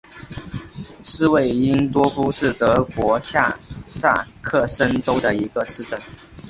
[1.03, 3.55] 施韦因多夫是德国下
[3.85, 6.01] 萨克森州的一个市镇。